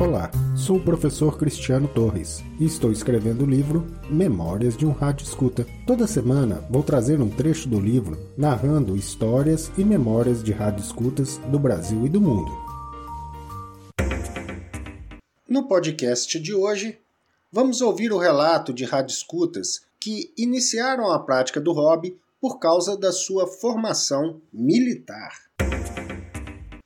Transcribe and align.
Olá, 0.00 0.30
sou 0.56 0.76
o 0.76 0.84
professor 0.84 1.36
Cristiano 1.36 1.88
Torres 1.88 2.44
e 2.60 2.64
estou 2.64 2.92
escrevendo 2.92 3.42
o 3.42 3.50
livro 3.50 3.84
Memórias 4.08 4.76
de 4.76 4.86
um 4.86 4.92
Rádio 4.92 5.24
Escuta. 5.24 5.66
Toda 5.88 6.06
semana 6.06 6.64
vou 6.70 6.84
trazer 6.84 7.20
um 7.20 7.28
trecho 7.28 7.68
do 7.68 7.80
livro 7.80 8.16
narrando 8.36 8.96
histórias 8.96 9.72
e 9.76 9.82
memórias 9.82 10.40
de 10.40 10.52
rádio 10.52 10.84
escutas 10.84 11.38
do 11.50 11.58
Brasil 11.58 12.06
e 12.06 12.08
do 12.08 12.20
mundo. 12.20 12.52
No 15.48 15.66
podcast 15.66 16.38
de 16.38 16.54
hoje, 16.54 17.00
vamos 17.50 17.80
ouvir 17.80 18.12
o 18.12 18.18
relato 18.18 18.72
de 18.72 18.84
rádio 18.84 19.12
escutas 19.12 19.80
que 19.98 20.32
iniciaram 20.38 21.10
a 21.10 21.18
prática 21.18 21.60
do 21.60 21.72
hobby 21.72 22.16
por 22.40 22.60
causa 22.60 22.96
da 22.96 23.10
sua 23.10 23.48
formação 23.48 24.40
militar. 24.52 25.32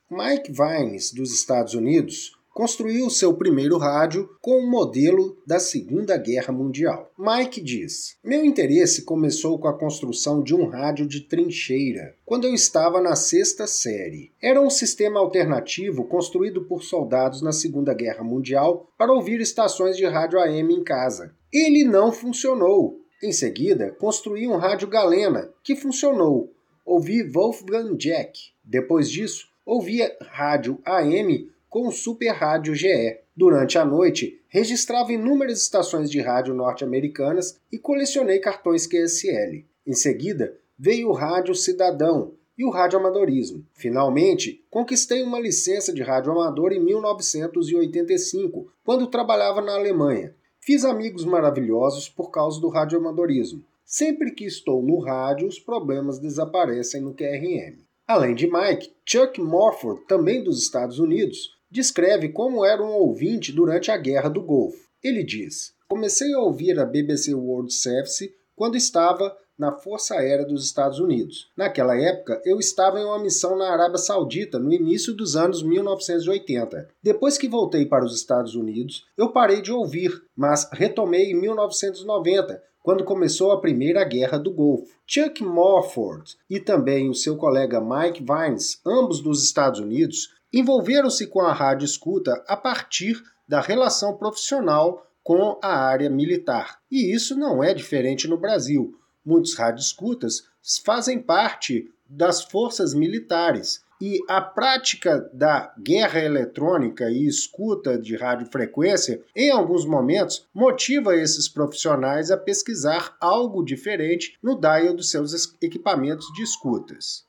Mike 0.09 0.51
Vines, 0.51 1.13
dos 1.13 1.31
Estados 1.31 1.75
Unidos, 1.75 2.35
construiu 2.53 3.09
seu 3.09 3.33
primeiro 3.33 3.77
rádio 3.77 4.29
com 4.39 4.59
um 4.59 4.69
modelo 4.69 5.35
da 5.45 5.59
Segunda 5.59 6.15
Guerra 6.15 6.53
Mundial. 6.53 7.11
Mike 7.17 7.59
diz: 7.59 8.15
Meu 8.23 8.45
interesse 8.45 9.01
começou 9.01 9.57
com 9.57 9.67
a 9.67 9.77
construção 9.77 10.41
de 10.41 10.53
um 10.55 10.67
rádio 10.67 11.07
de 11.07 11.21
trincheira, 11.21 12.15
quando 12.23 12.45
eu 12.45 12.53
estava 12.53 13.01
na 13.01 13.15
sexta 13.15 13.65
série. 13.65 14.31
Era 14.41 14.61
um 14.61 14.69
sistema 14.69 15.19
alternativo 15.19 16.05
construído 16.05 16.63
por 16.65 16.83
soldados 16.83 17.41
na 17.41 17.51
Segunda 17.51 17.93
Guerra 17.93 18.23
Mundial 18.23 18.87
para 18.97 19.11
ouvir 19.11 19.41
estações 19.41 19.97
de 19.97 20.05
rádio 20.05 20.39
AM 20.39 20.73
em 20.73 20.83
casa. 20.83 21.33
Ele 21.51 21.83
não 21.83 22.11
funcionou. 22.11 22.99
Em 23.21 23.31
seguida, 23.31 23.91
construí 23.91 24.47
um 24.47 24.57
rádio 24.57 24.87
galena, 24.87 25.49
que 25.63 25.75
funcionou. 25.75 26.51
Ouvi 26.85 27.23
Wolfgang 27.23 27.95
Jack. 27.95 28.51
Depois 28.63 29.09
disso, 29.09 29.47
ouvia 29.65 30.13
rádio 30.21 30.77
AM 30.85 31.49
com 31.73 31.87
o 31.87 31.91
Super 31.91 32.29
Rádio 32.29 32.75
GE. 32.75 33.17
Durante 33.35 33.79
a 33.79 33.83
noite, 33.83 34.39
registrava 34.47 35.11
inúmeras 35.11 35.59
estações 35.59 36.07
de 36.07 36.21
rádio 36.21 36.53
norte-americanas 36.53 37.59
e 37.71 37.79
colecionei 37.79 38.37
cartões 38.37 38.85
QSL. 38.85 39.65
Em 39.83 39.93
seguida, 39.93 40.55
veio 40.77 41.09
o 41.09 41.13
Rádio 41.13 41.55
Cidadão 41.55 42.35
e 42.55 42.63
o 42.63 42.69
Rádio 42.69 42.99
Amadorismo. 42.99 43.65
Finalmente, 43.73 44.63
conquistei 44.69 45.23
uma 45.23 45.39
licença 45.39 45.91
de 45.91 46.03
rádio 46.03 46.31
amador 46.31 46.73
em 46.73 46.79
1985, 46.79 48.71
quando 48.85 49.07
trabalhava 49.07 49.59
na 49.59 49.73
Alemanha. 49.73 50.35
Fiz 50.61 50.85
amigos 50.85 51.25
maravilhosos 51.25 52.07
por 52.07 52.29
causa 52.29 52.61
do 52.61 52.69
radioamadorismo. 52.69 53.65
Sempre 53.83 54.29
que 54.29 54.45
estou 54.45 54.83
no 54.83 54.99
rádio, 54.99 55.47
os 55.47 55.57
problemas 55.57 56.19
desaparecem 56.19 57.01
no 57.01 57.15
QRM. 57.15 57.83
Além 58.05 58.35
de 58.35 58.51
Mike, 58.51 58.91
Chuck 59.05 59.41
Morford, 59.41 60.05
também 60.07 60.43
dos 60.43 60.61
Estados 60.61 60.99
Unidos, 60.99 61.53
descreve 61.73 62.29
como 62.29 62.63
era 62.63 62.81
um 62.81 62.93
ouvinte 62.93 63.51
durante 63.51 63.89
a 63.89 63.97
Guerra 63.97 64.29
do 64.29 64.41
Golfo. 64.41 64.87
Ele 65.03 65.23
diz: 65.23 65.73
Comecei 65.89 66.31
a 66.33 66.39
ouvir 66.39 66.79
a 66.79 66.85
BBC 66.85 67.33
World 67.33 67.73
Service 67.73 68.33
quando 68.55 68.77
estava 68.77 69.35
na 69.57 69.71
Força 69.71 70.15
Aérea 70.15 70.45
dos 70.45 70.65
Estados 70.65 70.99
Unidos. 70.99 71.51
Naquela 71.57 71.95
época, 71.99 72.41
eu 72.45 72.59
estava 72.59 72.99
em 72.99 73.05
uma 73.05 73.19
missão 73.19 73.57
na 73.57 73.71
Arábia 73.71 73.97
Saudita 73.97 74.59
no 74.59 74.71
início 74.71 75.13
dos 75.13 75.35
anos 75.35 75.61
1980. 75.63 76.89
Depois 77.01 77.37
que 77.37 77.47
voltei 77.47 77.85
para 77.85 78.05
os 78.05 78.15
Estados 78.15 78.55
Unidos, 78.55 79.05
eu 79.17 79.29
parei 79.29 79.61
de 79.61 79.71
ouvir, 79.71 80.11
mas 80.35 80.69
retomei 80.71 81.31
em 81.31 81.35
1990, 81.35 82.61
quando 82.81 83.03
começou 83.03 83.51
a 83.51 83.61
Primeira 83.61 84.03
Guerra 84.03 84.37
do 84.37 84.51
Golfo. 84.51 84.93
Chuck 85.07 85.43
Morford 85.43 86.35
e 86.49 86.59
também 86.59 87.09
o 87.09 87.15
seu 87.15 87.37
colega 87.37 87.79
Mike 87.79 88.23
Vines, 88.23 88.79
ambos 88.85 89.21
dos 89.21 89.43
Estados 89.43 89.79
Unidos, 89.79 90.29
envolveram-se 90.53 91.27
com 91.27 91.41
a 91.41 91.51
rádio 91.51 91.85
escuta 91.85 92.43
a 92.47 92.55
partir 92.55 93.21
da 93.47 93.59
relação 93.59 94.15
profissional 94.15 95.05
com 95.23 95.57
a 95.63 95.75
área 95.75 96.09
militar. 96.09 96.79
E 96.91 97.13
isso 97.13 97.35
não 97.35 97.63
é 97.63 97.73
diferente 97.73 98.27
no 98.27 98.37
Brasil. 98.37 98.95
Muitos 99.25 99.57
escutas 99.77 100.43
fazem 100.85 101.19
parte 101.19 101.89
das 102.07 102.43
forças 102.43 102.93
militares 102.93 103.83
e 104.01 104.19
a 104.27 104.41
prática 104.41 105.29
da 105.33 105.73
guerra 105.81 106.19
eletrônica 106.19 107.09
e 107.09 107.25
escuta 107.25 107.97
de 107.97 108.17
radiofrequência, 108.17 109.23
em 109.33 109.49
alguns 109.49 109.85
momentos, 109.85 110.45
motiva 110.53 111.15
esses 111.15 111.47
profissionais 111.47 112.29
a 112.29 112.35
pesquisar 112.35 113.15
algo 113.21 113.63
diferente 113.63 114.37
no 114.43 114.59
dial 114.59 114.93
dos 114.93 115.09
seus 115.09 115.55
equipamentos 115.61 116.27
de 116.33 116.43
escutas. 116.43 117.25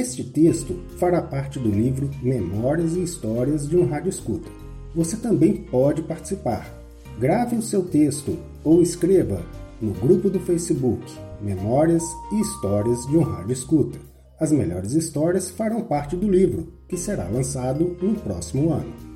Este 0.00 0.24
texto 0.24 0.80
fará 0.96 1.20
parte 1.20 1.58
do 1.58 1.68
livro 1.68 2.08
Memórias 2.22 2.96
e 2.96 3.02
Histórias 3.02 3.68
de 3.68 3.76
um 3.76 3.84
Rádio 3.84 4.08
Escuta. 4.08 4.50
Você 4.94 5.14
também 5.14 5.52
pode 5.64 6.00
participar. 6.00 6.74
Grave 7.18 7.56
o 7.56 7.60
seu 7.60 7.82
texto 7.82 8.38
ou 8.64 8.80
escreva 8.80 9.42
no 9.78 9.92
grupo 9.92 10.30
do 10.30 10.40
Facebook 10.40 11.04
Memórias 11.42 12.02
e 12.32 12.40
Histórias 12.40 13.06
de 13.08 13.18
um 13.18 13.22
Rádio 13.22 13.52
Escuta. 13.52 13.98
As 14.40 14.50
melhores 14.50 14.94
histórias 14.94 15.50
farão 15.50 15.82
parte 15.82 16.16
do 16.16 16.30
livro, 16.30 16.72
que 16.88 16.96
será 16.96 17.28
lançado 17.28 17.94
no 18.00 18.14
próximo 18.14 18.72
ano. 18.72 19.09